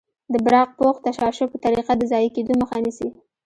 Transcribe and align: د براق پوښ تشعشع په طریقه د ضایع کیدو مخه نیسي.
د 0.33 0.35
براق 0.45 0.69
پوښ 0.79 0.95
تشعشع 1.05 1.47
په 1.51 1.57
طریقه 1.65 1.91
د 1.97 2.01
ضایع 2.11 2.29
کیدو 2.35 2.53
مخه 2.61 2.77
نیسي. 2.85 3.09